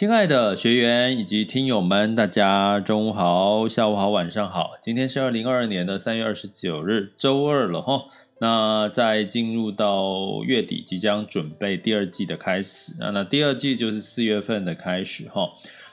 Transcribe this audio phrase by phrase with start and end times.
[0.00, 4.70] 亲爱的学员以及听友们，大家中午好、下午好、晚上好。
[4.80, 8.06] 今天是二零二二年的三月二十九日，周二了哈。
[8.38, 12.94] 那在进入到月底，即将准备第二季的开始。
[12.98, 15.50] 那那第二季就是四月份的开始哈。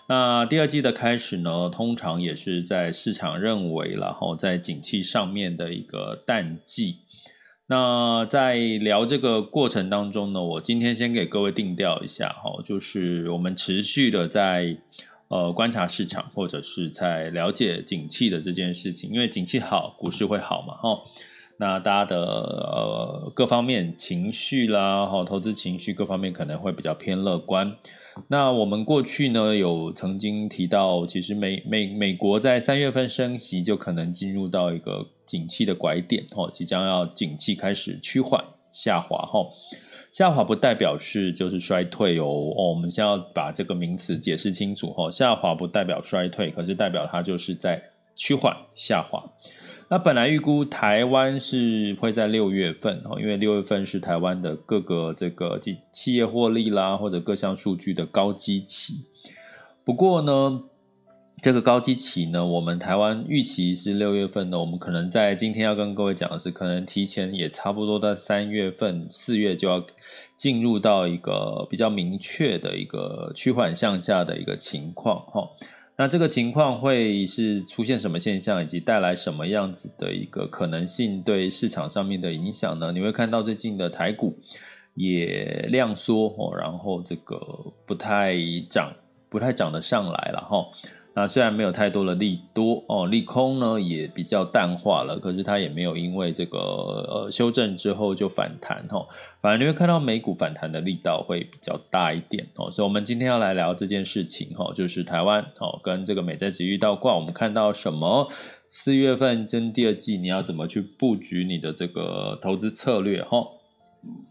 [0.08, 7.00] 那第二季的开始呢，通常也是在市场认为，然后在景气上面的一个淡季。
[7.70, 14.78] 那在聊这个过程当中呢，我今天先给各位定调一下哈，就是我们持续的在
[15.28, 21.02] 呃观察市场，或者是在了解景气的这件事情，因为景气好，股市会好嘛哈。
[21.60, 27.76] 那大家的呃各方面情绪啦，哈，投资情绪各方面可能会比较偏乐观。
[28.28, 39.46] 那我们过去呢，有曾经提到，其实美美美国在三月份升息，就可能进入到一个景气的拐点哦，即将要景气开始趋缓下滑哈。
[40.12, 45.12] 下滑不代表是就是衰退哦，我们先要把这个名词解释清楚哈。
[45.12, 47.82] 下滑不代表衰退，可是代表它就是在
[48.16, 49.24] 趋缓下滑。
[49.90, 58.96] 那本来预估台湾是会在六月份哦，因为六月份是台湾的各个这个企企业获利啦，或者各项数据的高基期。
[59.86, 60.64] 不过呢，
[61.42, 69.82] 这个高基期呢，我们台湾预期是六月份呢，我们可能在今天要跟各位讲的是，可能提前也差不多在三月份、四月就要
[70.36, 75.48] 进入到一个比较明确的一个趋缓向下的一个情况哈。
[76.00, 82.92] 那这个情况会是出现什么现象，以及带来什么样子的一个可能性对市场上面的影响呢？
[82.92, 84.38] 你会看到最近的台股
[84.94, 87.40] 也量缩哦，然后这个
[87.88, 88.38] 不太
[88.70, 88.94] 涨，
[89.28, 90.64] 不太涨得上来了哈。
[91.20, 99.04] 那虽然没有太多的利多哦，利空呢也比较淡化了，可是它也没有因为这个呃修正之后就反弹哈，
[99.42, 108.30] 反而你会看到美股反弹的力道会比较大一点哦，所以我们今天要来聊这件事情哈，就是台湾哦跟这个美债殖利率倒挂，我们看到什么？
[108.70, 113.44] 四月份跟第二季你要怎么去布局你的这个投资策略哈？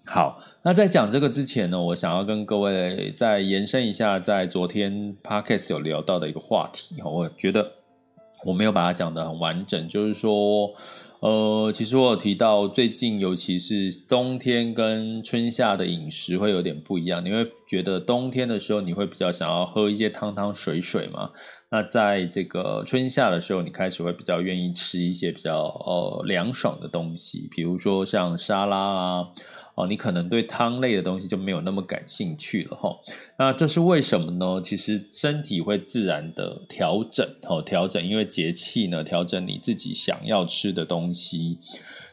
[0.08, 7.72] 好，那在讲这个之前呢，我想要跟各位再延伸一下，在昨天 Podcast 有聊到的一个话题，我觉得
[8.44, 10.70] 我没有把它讲得很完整，就是说，
[11.18, 21.30] 呃，其实我有提到最近，尤其是冬天跟春夏的饮食会有点不一样，你会觉得冬天的时候你会比较想要喝一些汤汤水水嘛，
[21.68, 29.28] 那在这个春夏的时候，你开始会比较愿意吃一些比较呃凉爽的东西，比如说像沙拉啊。
[29.76, 32.96] 哦，你可能对汤类的东西就没有那么感兴趣了哈。
[33.38, 34.60] 那这是为什么呢？
[34.62, 41.58] 其实身体会自然的调整，哦，调整，因为节气呢，调整你自己想要吃的东西。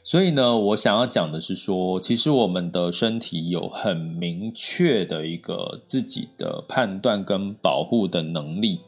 [0.04, 8.82] 所以呢，我想要讲的是说，其实我们的身体有很明确的一个自己的判断跟保护的能力。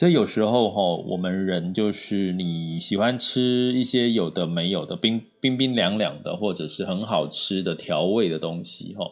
[0.00, 9.04] 所以有时候哈，我们人就是你喜欢吃一些有的没有的冰冰冰凉凉的，或者是很好吃的调味的东西哈，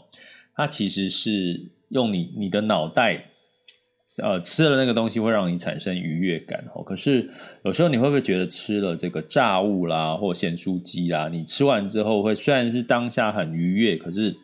[0.57, 1.61] 它其实是
[1.91, 3.23] 用你你的脑袋，
[4.23, 6.83] 呃，吃了那个东西会让你产生愉悦感哈。
[6.83, 7.29] 可是
[7.65, 14.35] 有时候你会不会觉得吃了这个炸物啦，或咸酥鸡啦，你吃完之后会虽然是当下很愉悦，可是。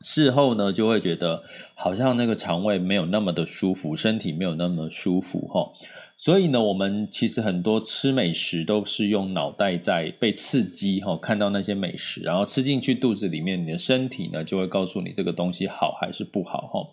[0.00, 1.42] 事后呢，就会觉得
[1.74, 5.72] 好像那个肠胃没有那么的舒服，身体没有那么舒服哈。
[6.18, 16.88] 所以呢，我们其实很多吃美食都是用脑袋在被刺激哈，看到那些美食，然后吃进去肚子里面，你的身体呢就会告诉你这个东西好还是不好哈。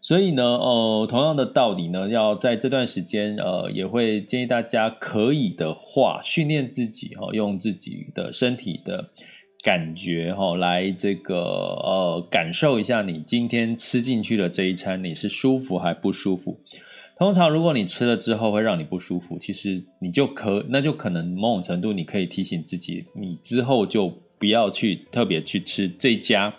[0.00, 9.10] 所以呢，呃，同样的道理呢，要在这段时间，呃，也会建议大家可以的话，训练自己哈，用自己的身体的
[9.64, 16.60] 感觉哈，来这个呃，感受一下你今天吃进去的这一餐，你是舒服还不舒服？
[17.16, 26.54] 通常如果你吃了之后会让你不舒服，其实你就可那就可能某种程度你可以提醒自己，你之后就不要去特别去吃这家。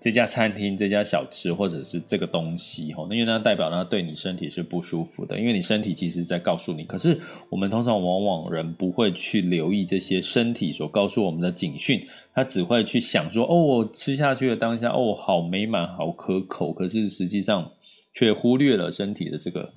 [0.00, 6.84] 这家餐厅、这家小吃，或者是这个东西，哈，那因为它代表它对你身体是不舒服的，因为你身体其实在告诉你。
[6.84, 17.72] 可是我们通常往往人不会去留意这些身体所告诉我们的警讯，他只会去想说：“哦，我吃下去的当下，哦，好美满，好可口。”可是实际上
[18.14, 19.72] 却忽略了身体的这个。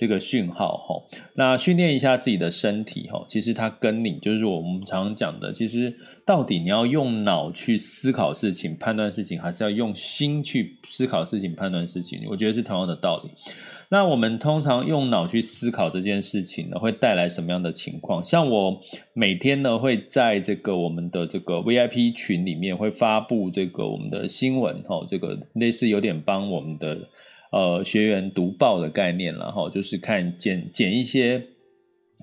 [0.00, 5.92] 这个讯号哈，那训练一下自己的身体哈，其实它跟你就是我们常常讲的，其实
[6.28, 12.20] 到底你要用脑去思考事情、判断事情，还是要用心去思考事情、判断事情？
[12.28, 13.30] 我觉得是同样的道理。
[13.88, 18.22] 那我们通常用脑去思考这件事情呢，会带来什么样的情况？
[18.22, 18.78] 像我
[19.14, 27.08] 每天呢，会在这个我们的这个 VIP 群里面会发布这个我们的新闻哈，这个类似有点帮我们的。
[27.50, 31.42] 呃，学员读报的概念了哈，就是看捡捡一些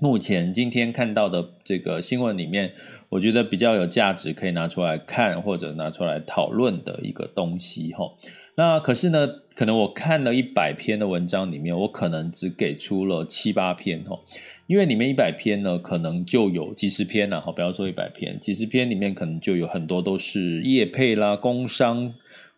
[0.01, 2.73] 目前今天看到的这个新闻里面，
[3.07, 8.11] 我觉得比较有价值可以拿出来看或者拿出来讨论的一个东西哈。
[8.55, 9.25] 那可是呢，
[9.55, 14.19] 可能我看了一百篇的文章里面，我可能只给出了七八篇哈，
[14.67, 22.13] 因为里面一百篇呢，可能就有几十篇了哈，不要说一百篇，几十篇里面可能就有很多都是业配啦、工商。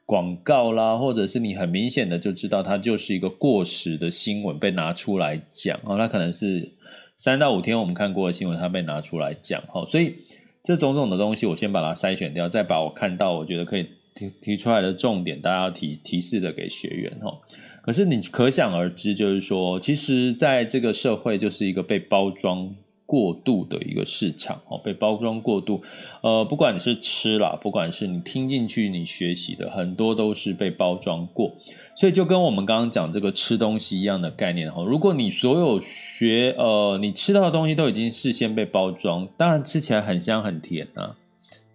[0.07, 6.71] 广告啦，或者是你很明显的就知道它就是一个过时的新闻被拿出来讲啊，它可能是
[7.15, 10.15] 三到五天我们看过的新闻，它被拿出来讲哈，所以
[10.63, 17.37] 这种种的东西我先把它筛选掉，再把我看到我觉得可以提提出来的重点，大家要提提示的给学员哈。
[17.81, 22.75] 可是你可想而知，就是说，其实在这个社会就是一个被包装。
[23.07, 25.81] 过度的一个市场哦，被包装过度，
[26.21, 31.55] 呃，不管你是吃啦，不管是你听进去、你学习的，很多都是被包装过，
[31.95, 34.83] 所以就跟我们刚刚讲这个吃东西一样的概念哈。
[34.83, 41.15] 如果你所有学呃，你吃到的东西都已经事先被包装，当然吃起来很香很甜啊。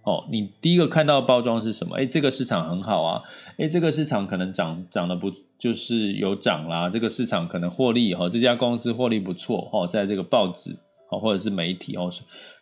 [0.04, 1.96] 哦，你第一个看到的包装是什么？
[1.96, 3.22] 诶，这个市场很好啊，
[3.56, 10.76] 诶，这个市场可能涨涨得不就是有涨啦，这个市场可能获利哈，这家公司获利不错哈，在这个报纸。
[11.18, 12.10] 或者是媒体哦，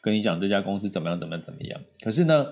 [0.00, 1.80] 跟你讲这家公司怎么样，怎么样，怎么样。
[2.02, 2.46] 可是呢，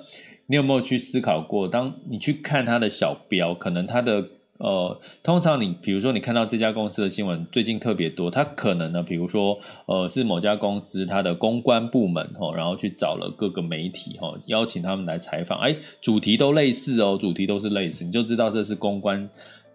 [0.46, 1.68] 你有没有去思考过？
[1.68, 4.24] 当你去看它的小标，可能它的
[4.58, 19.30] 呃，通常你比如说你看到这家公司的新闻最近特别多，它可能呢，比如说呃，是某家公司它的公关部门哦，然后去找了各个媒体哦，邀请他们来采访，哎，主题都类似哦，主题都是类似，你就知道这是公关。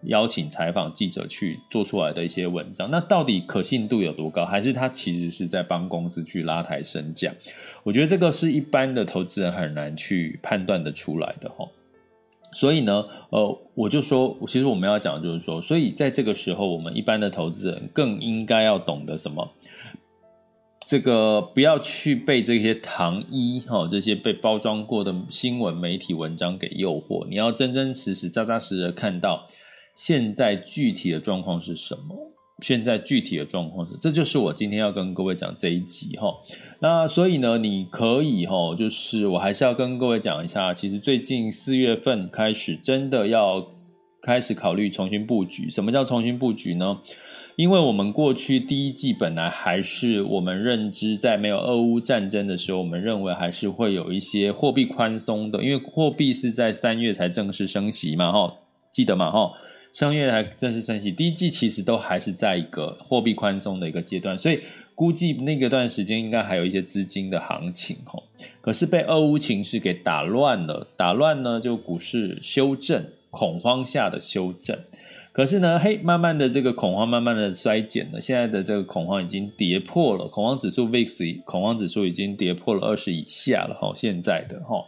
[0.06, 4.44] 邀请采访记者去做出来的一些文章，那到底可信度有多高？
[4.44, 7.32] 还是他其实是在帮公司去拉抬身价？
[7.82, 11.68] 我觉得这个是一般的投资人很难去判断得出来的齁。
[12.52, 19.50] 所以呢，呃，我就说，其实我们要讲的就是说，所以在这个时候，我们一般的投资人更应该要懂得什么？
[20.86, 29.46] 这个不要去被这些糖衣齁，这些被包装过的新闻媒体文章给诱惑，你要真真实实、扎扎实实的看到。
[29.94, 32.16] 现在具体的状况是什么？
[32.62, 36.32] 现在具体的状况是，这就是我今天要跟各位讲这一集哈。
[36.80, 43.66] 那所以呢，你可以哈，就是我还是要跟各位讲一下，其实最近四月份开始，真的要
[44.22, 45.68] 开始考虑重新布局。
[45.68, 47.00] 什么叫重新布局呢？
[47.56, 58.54] 因为我们过去第一季本来还是我们认知，在没有俄乌战争的时候，我们认为还是会有一些货币宽松的，因为货币是在三月才正式升息嘛，哈，
[58.92, 59.52] 记得嘛，哈。
[59.94, 64.58] 上月还正式升息，第一季其实都还是在一个货币宽松的一个阶段，所以
[64.92, 68.24] 估计那个段时间应该还有一些资金的行情吼。
[68.60, 74.76] 可是被俄乌情势给打乱了，打乱呢就股市修正，恐慌下的修正。
[75.30, 84.86] 可是呢，嘿，慢慢的这个恐慌慢慢的衰减了，现在的这个恐慌已经跌破了，恐慌指数 VIX 恐慌指数已经跌破了二十以下了哈，现在的吼。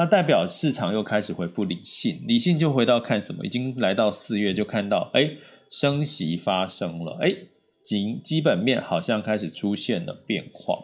[0.00, 3.44] 那代表市场又开始回复理性，理性就回到看什么？
[3.44, 5.30] 已经来到四月，就看到哎，
[5.68, 7.36] 升息发生了，哎，
[7.84, 10.78] 基基本面好像开始出现了变化，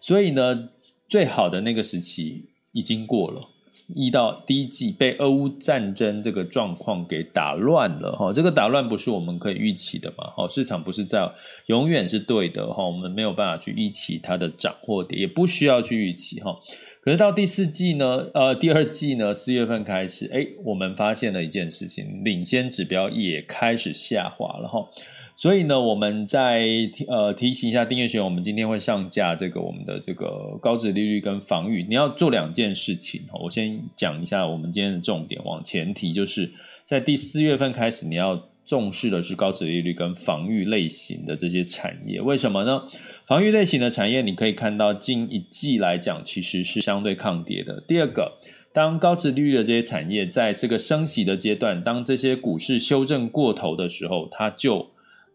[0.00, 0.68] 所以呢，
[1.08, 3.42] 最好的那个时期已经过了，
[3.88, 10.30] 一到第一季被俄乌战争这个状况给打乱了哈，这个打乱不是我们可以预期的嘛？
[10.36, 11.28] 哈，市场不是在
[11.66, 16.56] 永远是对的哈，我们没有办法去预期它的涨或跌，也不需要去预期哈。
[17.02, 24.86] 可是到第四季呢，呃，第二季呢，四月份开始，哎，我们发现了一件事情，领先指标也开始下滑了哈。
[25.34, 26.68] 所以呢，我们再
[27.08, 33.22] 呃提醒一下订阅学员，我们今天会上架这个我们的这个高值利率跟防御，你要做两件事情。
[33.42, 36.52] 我先讲一下我们今天的重点，往前提就是
[36.84, 42.20] 在第四月份开始，你要重视的是高值利率跟防御类型的这些产业。
[42.20, 42.82] 为什么呢？
[43.26, 47.82] 防御类型的产业，你可以看到近一季来讲，其实是相对抗跌的。
[47.86, 48.38] 第二个，
[48.72, 54.90] 当高值利率的这些产业在这个升息的阶段，当这些股市修正过头的时候，它就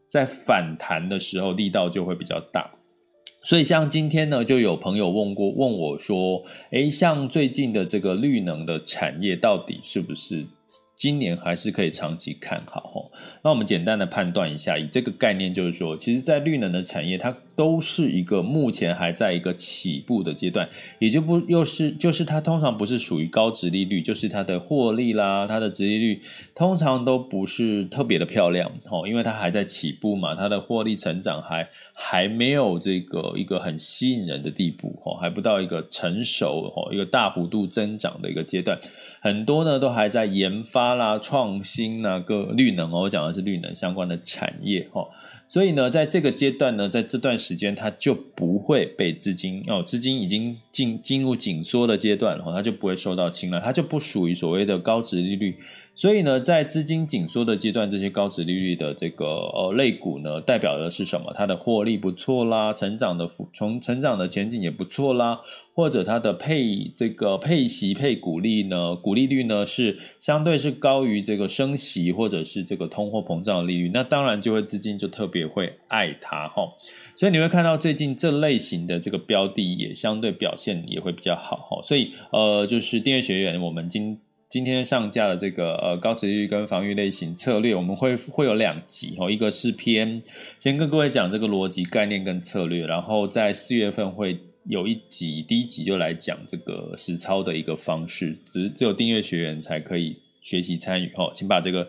[0.08, 2.72] 在反弹的时候，力道就会比较大，
[3.44, 10.46] 所以像今天呢，就有朋友问过问我说，诶，像最近的这个绿能的产业，到底是不是？
[10.96, 13.12] 今年还是可以长期看好。
[13.44, 20.68] 那我们简单的判断一下，以这个概念就是说，其实，在绿能的产业，它都是一个目前还在一个起步的阶段，
[21.00, 26.22] 也就不又是就是它通常不是属于高值利率，就是它的获利啦，它的值利率
[26.56, 38.80] 通常都不是特别的漂亮哦，因为它还在起步嘛，它的获利成长还还没有这个一个很吸引人的地步哦，还不到一个成熟哦，一个大幅度增长的一个阶段，
[39.20, 40.96] 很多呢都还在研发。
[40.96, 45.10] 啦，创新啦个绿能哦，我讲的是绿能相关的产业哦，
[45.48, 55.58] 所以呢，在这个阶段呢，在这段时间，它就不会被资金哦，资金已经进进入紧缩的阶段了，它就不会受到青睐，它就不属于所谓的高值利率。
[55.94, 61.32] 所以呢，在资金紧缩的阶段，这些高值利率的这个呃类股呢，代表的是什么？
[61.36, 65.40] 它的获利不错啦，成长的从成长的前景也不错啦，
[65.76, 76.64] 或者它的配这个配息配股利呢，股利率呢是相对是高于这个升息或者是这个通货膨胀利率，那当然就会资金就特别会爱它哈。
[77.18, 81.82] 所以你会看到最近这类型的这个标的也相对表现也会比较好哈。
[81.84, 84.18] 所以呃，就是订阅学员，我们今
[84.48, 90.24] 今天上架的这个呃高殖利率跟防御类型策略，我们会会有两集哦，一个是偏
[90.60, 101.88] 先跟各位讲这个逻辑概念跟策略，然后在四月份会有一集，第一集就来讲这个实操的一个方式，只只有订阅学员才可以学习参与哦，请把这个。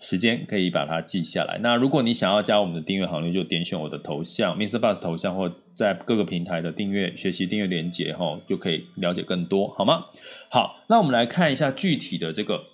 [0.00, 1.58] 时间可以把它记下来。
[1.62, 10.06] 那如果你想要加我们的订阅行列，就点选我的头像，MixerBox 头像，或在各个平台的订阅学习订阅连接哈，就可以了解更多，好吗？
[10.50, 12.64] 好，那我们来看一下具体的这个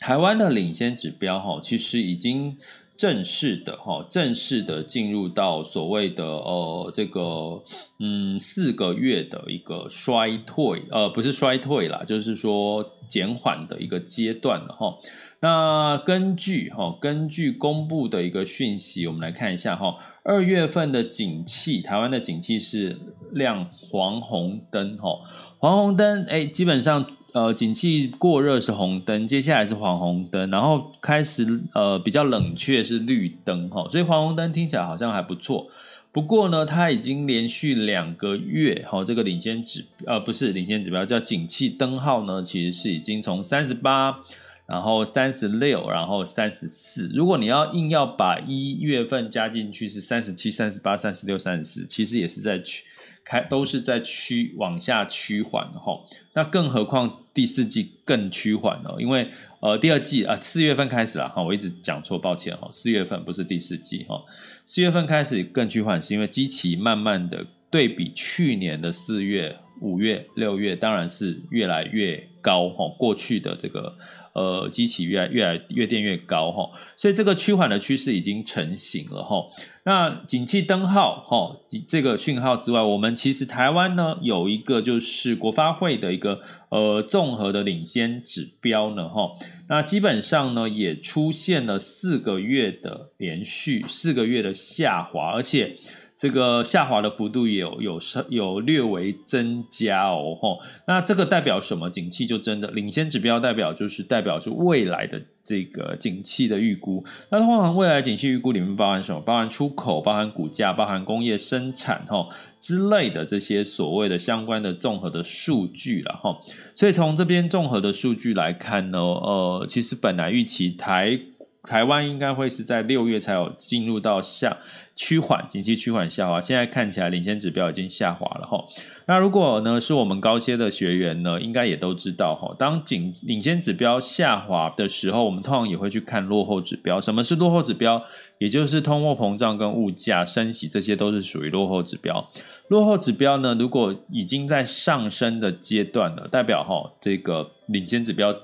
[0.00, 2.58] 台湾的领先指标哈，其实已经
[3.00, 7.62] 正式的哈，正式的进入到所谓的呃这个
[7.98, 14.98] 嗯四个月的一个衰退，呃不是衰退啦，就是说减缓的一个阶段了哈。
[15.40, 22.98] 那根据哈，根据公布的一个讯息，我们来看一下哈，二月份的景气，台湾的景气是
[23.30, 25.20] 亮黄红灯哈，
[25.56, 35.68] 黄红灯哎，基本上呃，景气过热是红灯，接下来是黄红灯，然后开始呃比较冷却是绿灯哈，所以黄红灯听起来好像还不错，
[36.12, 44.20] 不过呢，它已经连续两个月哈，这个领先指呃不是领先指标叫景气灯号呢，其实是已经从三十八。
[44.66, 47.10] 然后三十六，然后三十四。
[47.12, 52.84] 如果你要硬要把一月份加进去，是三十七、三十八、三十六、三十四，其实也是在去
[53.24, 56.00] 开，都是在趋往下趋缓哈。
[56.34, 59.28] 那更何况第四季更趋缓了，因为
[59.60, 64.22] 呃第二季啊四月份开始了哈，我一直讲错，抱歉哈，四月份不是第四季哈，
[64.66, 73.96] 四月份开始更趋缓，是因为基期慢慢的对比去年的四月、五月、六月，当然是越来越高哈，过去的这个。
[74.32, 79.44] 呃，机器越来越来越垫越高哈，所以这个趋缓的趋势已经成型了哈。
[79.84, 81.56] 那景气灯号哈，
[81.88, 89.32] 这个讯号之外，我们其实台湾呢有一个就是国发会的一个呃综合的领先指标呢哈。
[89.68, 95.76] 那基本上呢也出现了四个月的连续四个月的下滑，而且。
[96.20, 97.98] 这个下滑的幅度也有有
[98.28, 101.88] 有略微增加哦，吼，那这个代表什么？
[101.88, 107.02] 景气就真的领先指标代表就是代表是未来的这个景气的预估。
[107.30, 109.18] 那通常未来景气预估里面包含什么？
[109.22, 112.28] 包含出口，包含股价，包含工业生产，吼
[112.60, 116.36] 之类的这些所谓的相关的综合的数据了，吼。
[116.74, 121.18] 所以从这边综合的数据来看呢，呃，其实本来预期台
[121.64, 124.56] 台湾应该会是在六月才有进入到下。
[124.96, 128.62] 趋缓，景气趋缓下滑，现在看起来领先指标已经下滑了哈。
[129.06, 132.54] 那如果呢是我们高阶的学员呢，应该也都知道哈。
[132.58, 137.00] 当景领先指标下滑的时候，我们通常也会去看落后指标。
[137.00, 138.02] 什么是落后指标？
[138.36, 142.28] 也就是通货膨胀跟物价升息，这些都是属于落后指标。
[142.68, 148.34] 落后指标呢，如果已经在上升的阶段了，代表哈这个领先指标。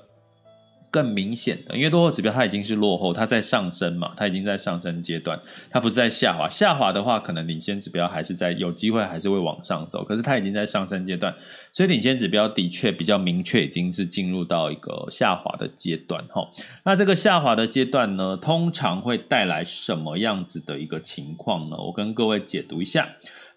[0.97, 5.39] 更明显的，因为落后指标它已经是落后，它在上升嘛，它已经在上升阶段，
[5.69, 6.49] 它不是在下滑。
[6.49, 10.03] 下滑的话，可能领先指标还是在有机会，还是会往上走。
[10.03, 11.35] 可是它已经在上升阶段，
[11.71, 16.25] 所以领先指标的确比较明确，已经是进入到一个下滑的阶段。
[16.29, 16.51] 哈，
[16.87, 21.77] 那这个下滑的阶段呢，通常会带来什么样子的一个情况呢？
[21.77, 23.07] 我跟各位解读一下。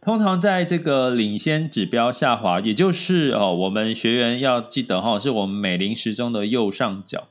[0.01, 7.27] 通常在这个领先指标下滑，也就是哦，我们学员要记得哈，是我们美林时钟的右上角，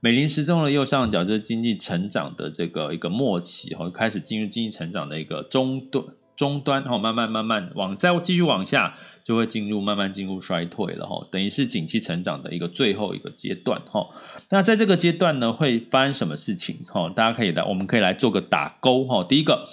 [0.00, 6.04] 美林时钟的右上角就是经济成长的这个一个末期哈，开始进入经济成长的一个中端
[6.36, 14.04] 中端哈，慢慢慢慢往再继续往下，就会进入慢慢进入衰退了哈，等于是景气成长的一个最后一个阶段哈。
[14.48, 17.08] 那在这个阶段呢，会发生什么事情哈？
[17.10, 19.22] 大家可以来，我们可以来做个打勾哈。
[19.22, 19.68] 第一个。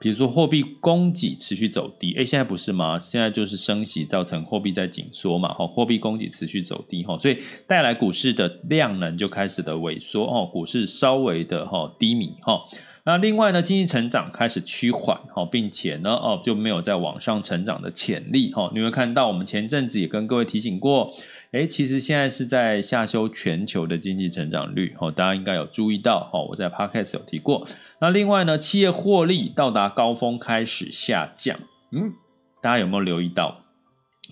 [0.00, 2.98] 比如说货币供给持续走低，诶，现在不是吗？
[2.98, 12.62] 现在就是升息造成货币在紧缩嘛，哈，货币供给持续走低，哈，所以带来股市的量能就开始的萎缩，哦，股市稍微的哈低迷，哈。
[13.04, 18.70] 那另外呢，经济成长开始趋缓，哈，并且呢，哦，就没有再往上成长的潜力，哈。
[18.74, 21.14] 你会看到，我们前阵子也跟各位提醒过，
[21.52, 27.66] 诶，其实现在是在下修全球的经济成长率，哈，大家应该有注意到，哈，我在 Podcast 有提过。
[28.00, 31.58] 那另外呢，企业获利到达高峰开始下降，
[31.90, 32.12] 嗯，
[32.60, 33.64] 大家有没有留意到？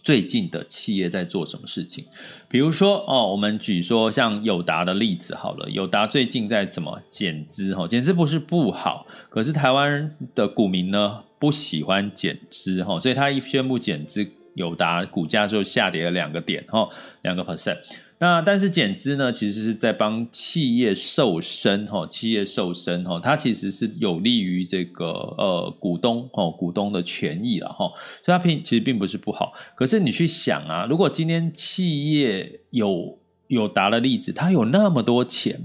[0.05, 2.05] 最近的企业在做什么事情？
[2.51, 7.75] 比如说哦，我们举说像友达的例子好了，友达最近在什么减资？
[7.75, 16.89] 哈，减资不是不好，可是台湾的股民呢不喜欢减资哈，所以他一宣布减资，友达股价就下跌了两个点哈，
[17.23, 17.79] 两个 percent。
[18.19, 27.87] 那但是减资呢，其实是在帮企业瘦身哈，企业瘦身哈，它其实是有利于这个呃股东哦，股东的权益了哈，
[28.25, 29.53] 所以它并其实并不是不好。
[29.75, 35.61] 可是你去想啊，如果今天企业有友达的例子，它有那么多钱。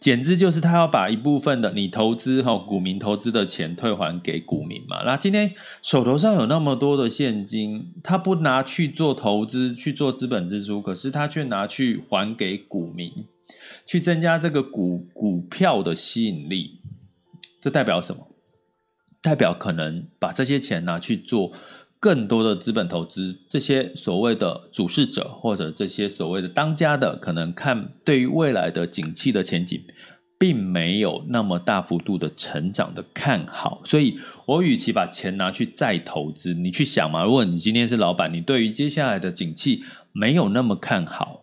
[0.00, 5.02] 减资就是他要把一部分的你投资哈股民投资的钱退还给股民嘛。
[5.04, 13.12] 那今天手头上有那么多的现金，他不拿去做投资去做资本支出，可是他却拿去还给股民，
[13.86, 16.80] 去增加这个股股票的吸引力。
[17.60, 18.26] 这代表什么？
[19.20, 21.52] 代表可能把这些钱拿去做。
[22.00, 29.82] 更多的资本投资，这些所谓的主事者或者这些所谓的当家的，可能看对于未来的景气的前景，
[30.38, 33.82] 并没有那么大幅度的成长的看好。
[33.84, 39.82] 所以，我与其把钱拿去再投资，你去想嘛，如果你今天是老板，你对于接下来的景气
[40.12, 41.40] 没有那么看好，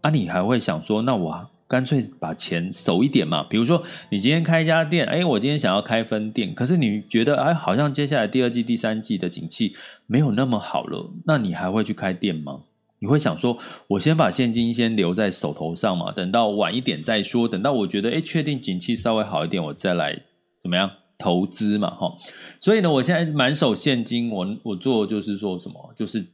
[0.00, 1.50] 啊，你还会想说，那我。
[1.74, 9.74] 干脆把钱守一点嘛，比如说你今天开一家店，哎，我今天想要开分店，可是你觉得哎，好像接下来第二季、第三季的景气
[10.06, 12.60] 没有那么好了，那你还会去开店吗？
[13.00, 13.58] 你会想说，
[13.88, 20.16] 我先把现金先留在手头上嘛，等到晚一点再说，等到我觉得哎，确定景气稍微好一点，我再来
[20.62, 22.14] 怎么样投资嘛，哈。
[22.60, 26.24] 所以呢，我现在满手现金，我我做就是说什么，就是。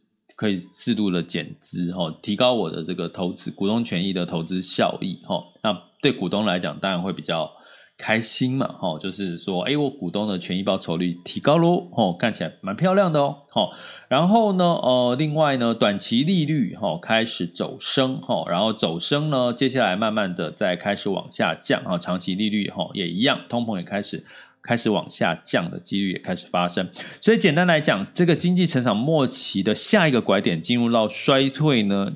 [0.40, 5.44] 可以适度的减资哈，提高我的这个投资股东权益的投资效益哈。
[5.62, 7.52] 那对股东来讲，当然会比较
[7.98, 8.98] 开心嘛哈。
[8.98, 13.36] 就是说，哎，我股东的权益报酬率提高喽，哦，看起来蛮漂亮的哦。
[13.50, 13.74] 好，
[14.08, 24.24] 然后呢，呃，另外呢，短期利率哈开始走升哈，然后走升呢，接下来慢慢的再开始往下降啊，长期利率哈也一样，通膨也开始。
[24.62, 26.88] 开始往下降的几率也开始发生，
[27.20, 32.12] 所以简单来讲，这个经济成长末期的下一个拐点进入到衰退呢，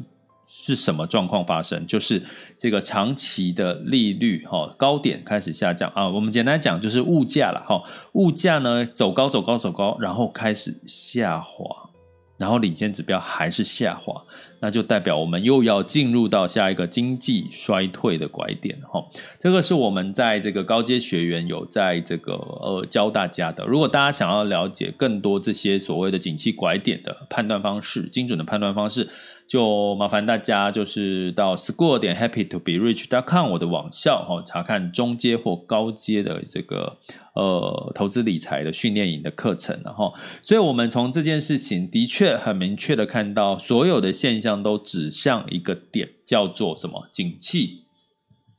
[0.46, 1.86] 是什么状况发生？
[1.86, 2.22] 就是
[2.58, 6.08] 这个长期的利率哈高点开始下降啊。
[6.08, 11.90] 我们简单讲就是物价了哈，物价呢走高走高走高，然后开始下滑。
[12.38, 14.22] 然后领先指标还是下滑，
[14.60, 19.04] 那就代表我们又要进入到下一个经济衰退的拐点哈。
[19.38, 23.64] 这个是我们在这个高阶学员有在这个呃教大家的。
[23.66, 29.08] 如果大家想要了解更多这些所谓的景气拐点的判断方式，精准的判断方式。
[29.46, 36.96] 就麻烦大家就是到 school 点 happy to be rich dot com 我的网校哈，查看中阶或高阶的这个
[37.34, 47.06] 呃投资理财的训练营的课程，然后，所以我们从这件事情的确很明确的看到，所有的现象都指向一个点，叫做什么？
[47.10, 47.82] 景气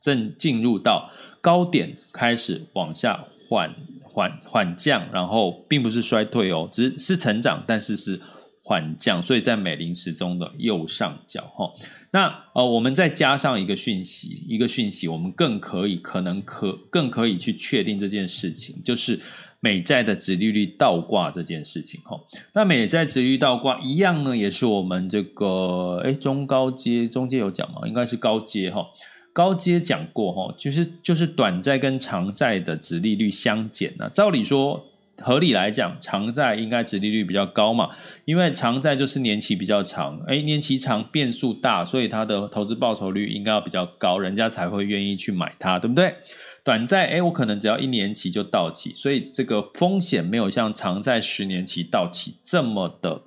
[0.00, 8.20] 正进入到高点，开始往下缓缓缓降，然后并不是衰退哦，只是成长，但是是。
[8.68, 11.72] 缓降，所以在美林时钟的右上角哈。
[12.10, 19.20] 那呃，我们再加上一个讯息，一个讯息，我们更可以可能可更可以去确定这件事情，就是
[19.60, 22.18] 美债的殖利率倒挂这件事情哈。
[22.54, 27.86] 那美债殖利率倒挂一样呢，也是我们这个哎中高阶中阶有讲吗？
[27.86, 28.84] 应该是高阶哈。
[29.32, 34.10] 高阶讲过哈，就是就是短债跟长债的殖利率相减呢。
[34.10, 34.84] 照理说。
[35.18, 37.90] 合理来讲，长债应该值利率比较高嘛，
[38.24, 46.14] 因为长债就是年期比较长，哎，年期长变数大，所以它的投资报酬率应该要比较高，人家才会愿意去买它，对不对？
[46.62, 53.22] 短债，哎，我可能只要一年期就到期，所以这个风险没有像长债十年期到期这么的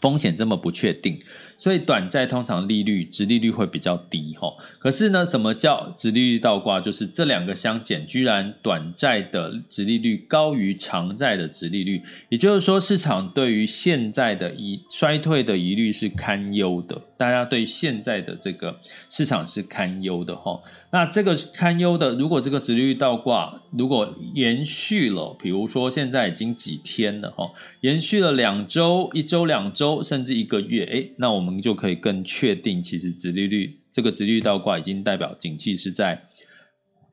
[0.00, 1.18] 风险这么不确定。
[1.60, 4.48] 所以短债通常利率、殖利率会比较低哈，
[4.78, 6.80] 可是呢，什么叫殖利率倒挂？
[6.80, 18.78] 就是这两个相减，居然短债的殖利率高于长债的殖利率，也就是说，市场对于现在的疑衰退的疑虑是堪忧的，大家对现在的这个
[19.10, 20.60] 市场是堪忧的哈。
[20.90, 27.50] 那这个堪忧的，如果这个殖利率倒挂如果延续了，比如说现在已经几天了哈，
[27.82, 31.58] 延续了两周、一周、两周，甚至一个月，诶，那我们。
[31.58, 36.22] 就可以更确定，其实殖利率这个殖利率倒挂已经代表景气是在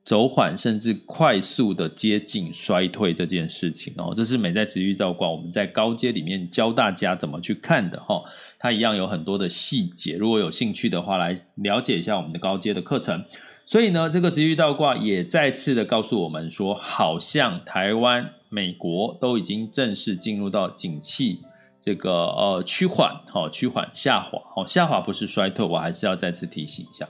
[0.05, 4.13] 走缓，甚至快速的接近衰退这件事情哦。
[4.15, 8.23] 这是美债殖利率倒挂，我们在高阶里面教大家怎么去看的哈。
[8.59, 13.25] 它一样有很多的细节，如果有兴趣的话，来了解一下我们的高阶的课程。
[13.65, 21.41] 所以呢，这个直遇倒挂也再次的告诉我们说，好像台湾、美国都已经正式进入到景气。
[21.81, 27.07] 这个呃趋缓，好趋缓下滑，好下滑不是衰退，我还是要再次提醒一下。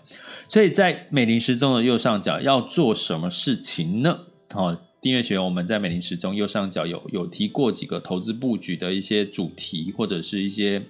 [0.50, 4.20] 所以在美林时钟的右上角要做什么事情呢？
[4.54, 10.82] 好，订阅学员我们在美林时钟右上角有有提过几个投资布局的一些主题或者是一些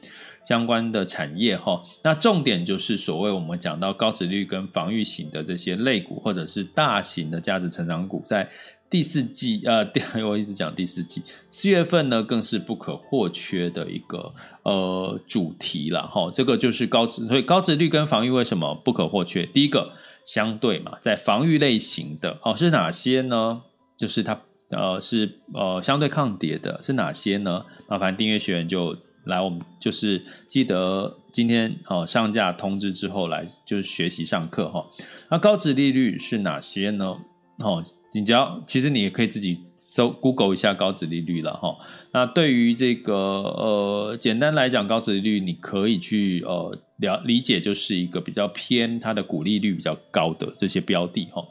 [0.41, 1.83] 相关的产业哈。
[2.01, 8.49] 那重点就是所谓我们讲到高殖率跟防御型的这些类股，或者是大型的价值成长股在。
[8.89, 16.31] 第四季，呃，第我一直讲第四季，四月份呢，更是不可或缺的一个呃主题了哈。
[16.33, 19.45] 这个就是高殖，所以高殖率跟防御为什么不可或缺？
[19.47, 19.91] 第一个，
[20.23, 23.63] 相对嘛，在防御类型的哦，是哪些呢？
[23.97, 27.65] 就是它呃是呃相对抗跌的，是哪些呢？
[27.87, 34.85] 麻烦订阅学员就来，我们就是记得今天哦上架通知之后来就是学习上课哈。
[35.29, 37.17] 那高值利率是哪些呢？
[37.59, 37.83] 哦。
[38.13, 41.75] 你只要，其实你也可以自己搜 Google 一下高值利率了哈。
[42.13, 51.43] 那对于这个呃，简单来讲，高值利率你可以去呃了理解，就是一个比较偏它的股利率比较高的这些标的哈。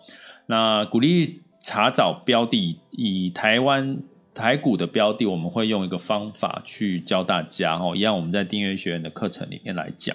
[0.46, 3.96] 那股利查找标的，以台湾
[4.34, 10.14] 台股的标的，我们会用一个方法去教大家哦，一样我们在订阅学员的课程里面来讲。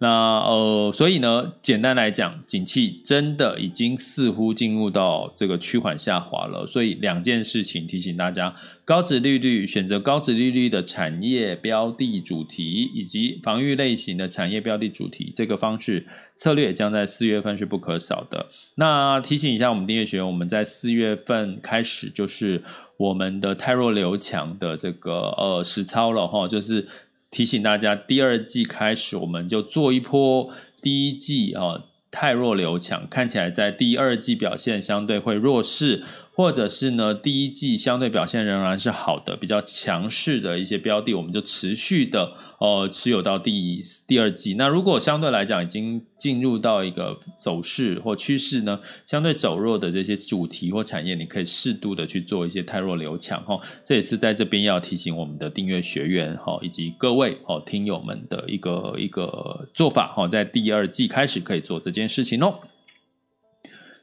[0.00, 0.08] 那
[0.46, 6.64] 呃，所以呢，简单来讲，景气真的已经似乎进入到这个趋缓下滑了。
[6.68, 16.06] 所以两件事情提醒大家：高值利率，选择高值利率的产业标的主题，以及防御类型的产业标的主题，这个方式
[16.36, 18.46] 策略将在四月份是不可少的。
[18.76, 22.62] 那提醒一下我们订阅学员，我们在四月份开始就是
[22.98, 26.86] 我们的泰弱留强的这个呃实操了哈，就是。
[27.30, 36.04] 提醒大家，第二季开始，我们就做一波第一季啊，太弱留强，看起来在第二季表现相对会弱势。
[36.38, 44.54] 或者是呢，第一季相对表现仍然是好的，比较强势的一些标的，我们就持续的呃持有到第第二季。
[44.54, 53.60] 那如果相对来讲已经进入到一个走势或趋势呢，相对走弱的这些主题或产业，你可以适度的去做一些汰弱留强哈。
[53.84, 62.60] 这也是在这边要提醒我们的订阅学员哈，以及各位哦听友们的一个一个做法哈，在第二季开始可以做这件事情哦。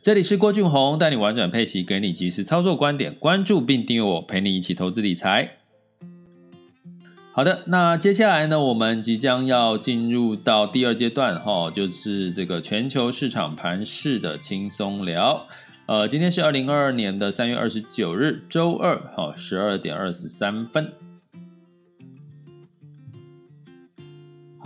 [0.06, 3.16] 这里是郭俊宏，带你玩转配息，给你及时操作观点。
[3.16, 5.58] 关注并订阅我，陪你一起投资理财。
[7.32, 15.48] 好的，那接下来呢，我们即将要进入到第二阶段，哈，就是这个全球市场盘势的轻松聊。
[15.88, 20.94] 呃，今天是二零二二年的三月二十九日，周二，哈，十二点二十三分。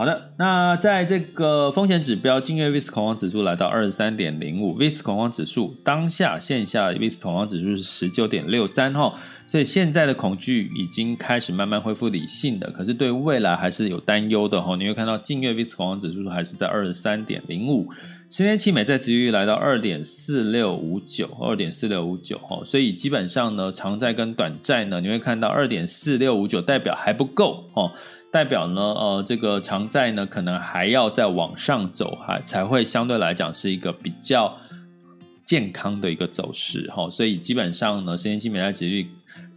[0.00, 9.14] 好的，那在这个风险指标，近月 VIX 恐慌指数来到二十三点零五，VIX 恐慌指数当下线下 VIX 恐慌指数是十九点六三哈，
[9.46, 14.74] 所以现在的恐惧已经开始慢慢恢复理性的，可是对未来还是有担忧的哈。
[14.74, 17.86] 你会看到近月 VIX 恐慌指数还是在二十三点零五，
[18.30, 27.92] 十年期美债殖利率来到二点四六五九，二点四六五九哈，所以基本上呢，长债跟短债呢，你会看到二点四六五九代表还不够哦。
[28.32, 34.56] 代表呢，呃，这个长债呢，可能还要再往上走，还才会相对来讲是一个比较
[35.42, 37.10] 健康的一个走势哈。
[37.10, 39.10] 所以基本上呢，十年期美债利率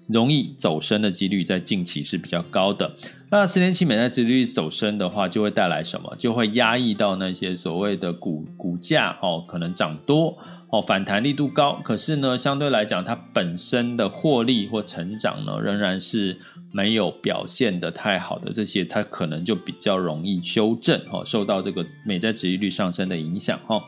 [0.09, 2.91] 容易走升的几率在近期是比较高的。
[3.35, 6.15] 那十年期美债殖率走升的话，就会带来什么？
[6.19, 10.37] 就会压抑到那些所谓的股股价哦，可能涨多
[10.69, 11.81] 哦，反弹力度高。
[11.83, 16.37] 可是呢，相对来讲，它本身的获利或成长呢，仍然是
[16.71, 18.53] 没有表现得太好的。
[18.53, 23.81] 这些它可能就比较容易修正哦，受到这个美债殖利率上升的影响哈。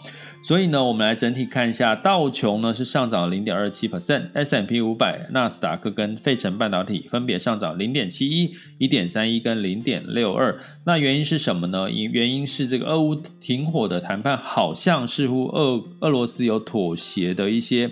[0.46, 10.56] 所以呢，我们来整体看一下，道琼呢是上涨零点二七 percent，S&P 五百、纳斯达克跟费城半导体分别上涨零点七一、一点三一跟零点六二。
[10.86, 11.90] 那原因是什么呢？
[11.90, 17.90] 因原因是这个俄乌停火的谈判好像似乎俄俄罗斯有妥协的一些。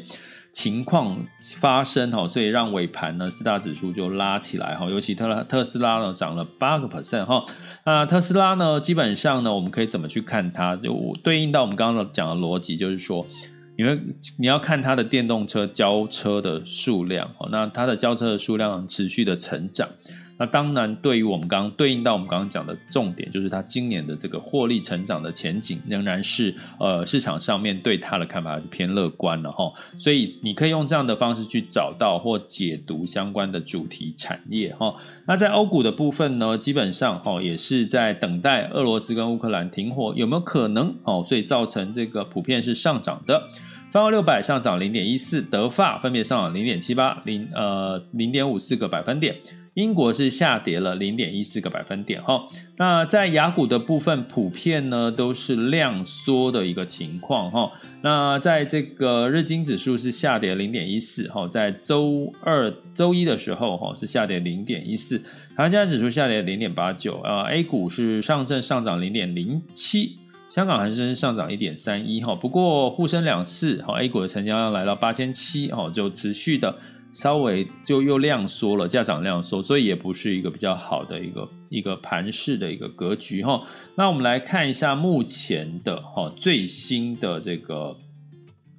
[0.53, 1.25] 情况
[1.59, 7.43] 发生哈，所以让尾盘呢四大指数就拉起来哈，尤其特特斯拉呢涨了八个 percent 哈。
[7.85, 10.75] 那特斯拉呢，基本上呢，我们可以怎么去看它？
[10.75, 13.25] 就对应到我们刚刚讲的逻辑，就是说，
[13.75, 13.99] 因为
[14.37, 19.89] 你要看它的电动车交车的数量哦，那它的交车的数量持续的成长。
[20.43, 29.71] 那当然，对于我们刚刚对应到我们刚刚讲的重点，就是它今年的这个获利成长的前景，仍然是呃市场上面对它的看法还是偏乐观了哈。
[29.97, 34.93] 所以你可以用这样的方式去找到或解读相关的主题产业哈。
[35.25, 43.43] 那在欧股的部分呢，基本上哈也是在等待俄罗斯跟乌克兰停火有没有可能哦，所以造成这个普遍是上涨的。
[43.93, 49.35] 泛欧六百上涨零点一四，德法分别上涨零点七八零呃零点五四个百分点。
[49.75, 52.43] 英国是下跌了零点一四个百分点哈，
[52.77, 57.71] 那在雅股的部分，普遍呢都是量缩的一个情况哈。
[58.01, 65.19] 那在这个日经指数是下跌零点一四哈，在周二、周一的时候哈是下跌零点一四，
[65.55, 70.17] 台湾指数下跌零点八九啊，A 股是上证上涨零点零七，
[70.53, 72.35] 香港恒生上涨一点三一哈。
[72.35, 76.77] 不过沪深两市哈，A 股的成交量来到八千七哦，就持续的。
[77.11, 83.63] 稍微就又量缩了，价涨量缩，所以也不是一个比较好的一个一个盘势的一个格局哈。
[83.95, 87.95] 那我们来看一下目前的哈最新的这个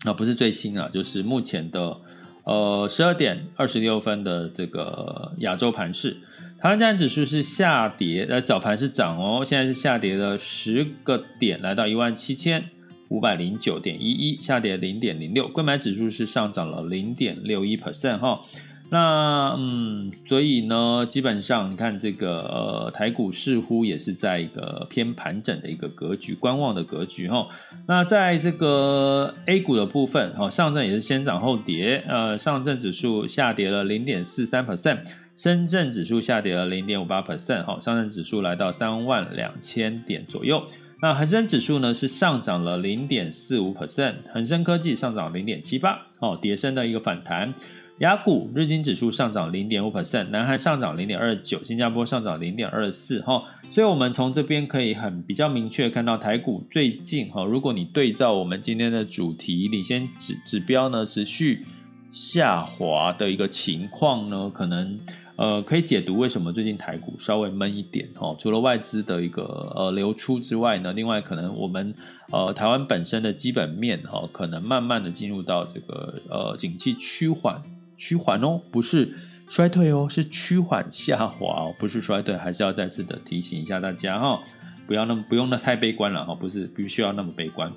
[0.04, 1.96] 啊，不是最新啊，就是目前的
[2.44, 6.16] 呃十二点二十六分的这个亚洲盘势，
[6.64, 12.64] 台湾加权指数是下跌，呃早盘是涨哦，现在是下跌了十个点，来到一万七千。
[13.10, 18.40] 五百零九点一一，下跌零点零六，柜买指数是上涨了零点六一 percent 哈。
[18.88, 27.46] 那嗯，所以呢，基本上你看这个呃台股似乎也是在一个偏盘整的一个格局，观望的格局哈。
[27.86, 35.00] 那在这个 A 股的部分哈，上证也是先涨后跌，呃，上证指数下跌了零点四三 percent，
[35.36, 40.64] 深圳指数下跌了零点五八 percent 哈，上证指数来到三万两千点左右。
[41.02, 47.52] 那恒生指数呢是上涨了零点四五 percent，恒生科技上涨零点七八，哦，跌升的一个反弹。
[47.98, 53.42] 雅股日经指数上涨零点五 percent，南韩上涨零点二九，新加坡上涨零点二四，哈。
[53.72, 61.66] 所以我们从这边可以很比较明确看到台股最近，哈，如果你对照我们今天的主题领先指指标呢持续
[62.10, 64.98] 下滑的一个情况呢，可能。
[65.36, 68.36] 呃，可以解读为什么最近台股稍微闷一点哦。
[68.38, 69.42] 除了外资的一个
[69.74, 71.92] 呃流出之外呢，另外可能我们
[72.30, 77.60] 呃台湾本身的基本面哈、哦，可能慢慢的进入到这个呃景气趋缓
[77.96, 79.12] 趋缓哦，不是
[79.48, 84.40] 衰退哦，是趋缓下滑哦，不是衰退，还是要再次的提醒一下大家哈、哦，
[84.86, 87.72] 不要那么不用那太悲观了哈，不是不需要那么悲观。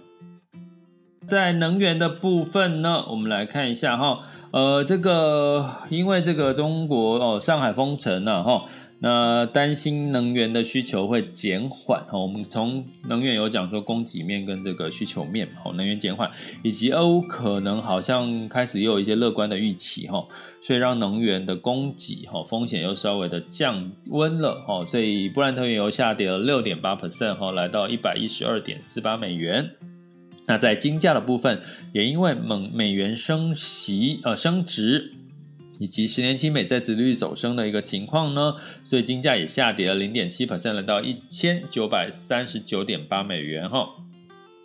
[1.27, 4.21] 在能源的部分呢，我们来看一下哈。
[4.51, 8.63] 呃，这个因为这个中国哦，上海封城了哈，
[8.99, 12.17] 那担心能源的需求会减缓哈。
[12.17, 16.31] 我们从能源有讲说供给面跟这个需求面，哦，能源减缓，
[16.63, 20.25] 以及俄乌可能好像开始又有一些乐观的预期哈，
[20.61, 29.69] 所以让能源的供给哈风险又稍微的降温了哈，所以布兰特原油下跌了六点八 percent 哈，来到一百一十二点四八美元。
[30.47, 31.61] 那在金价的部分，
[31.93, 35.11] 也因为美美元升息呃升值，
[35.77, 43.89] 以及十年期美债殖利率走升的一个情况呢，所以金价也下跌了零点七 percent，来到一千九百三十九点八美元哈。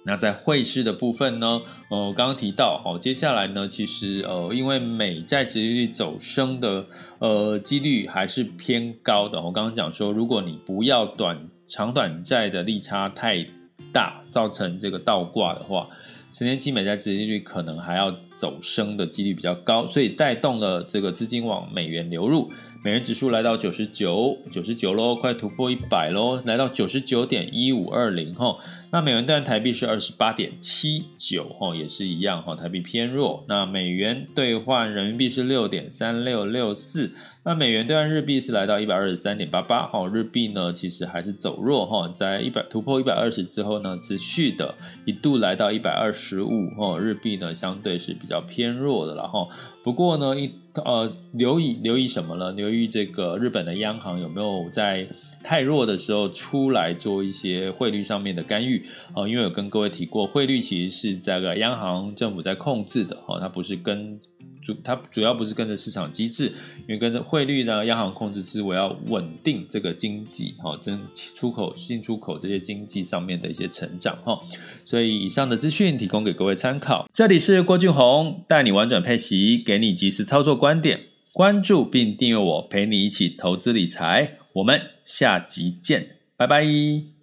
[0.04, 6.84] 那在汇市的部分呢，呃，刚刚提到哦，接下来呢，其实呃，因为美债殖利率走升的
[7.20, 9.40] 呃几率还是偏高的。
[9.40, 13.46] 我刚刚讲说，如果你不要短长短债的利差太
[13.92, 15.88] 大造成这个倒挂的话，
[16.32, 22.50] 十年期美债殖利率可能还要走升的几率比较高，所以带动了这个资金往美元流入。
[22.84, 28.58] 美元指数来到九十九，九十九喽，快突破一百喽，来到九十九点一五二零吼。
[28.94, 33.42] 那美元兑台币是二十八点七九哈，也是一样哈，台币偏弱。
[33.48, 37.10] 那美元兑换人民币是六点三六六四，
[37.42, 40.06] 那美元兑换日币是来到一百二十三点八八哈。
[40.06, 44.74] 日币呢，其实还是走弱哈，在一百突破一百二十之后呢，持续的
[45.06, 49.48] 一度来到一百二十五哈，日币呢相对是比较偏弱的了哈。
[49.82, 52.52] 不过呢，一呃，留意留意什么呢？
[52.52, 55.08] 留意这个日本的央行有没有在
[55.42, 59.26] 太弱的时候出来做一些汇率上面的干预啊？
[59.28, 64.20] 因为有跟各位提过，汇率其实是这个央行政府在控制的哈，它不是跟。
[64.64, 66.46] 主它主要不是跟着市场机制，
[66.86, 71.00] 因为跟着汇率呢，央行控制是我要稳定这个经济哈，增
[71.34, 74.38] 出口进出口这些经济上面的一些成长哈，
[74.84, 77.08] 所以以上的资讯提供给各位参考。
[77.12, 81.00] 这里是郭俊宏带你玩转配息，给你即时操作观点，
[81.32, 84.41] 关注并订阅我，陪你一起投资理财。
[84.52, 87.21] 我们下集见，拜拜。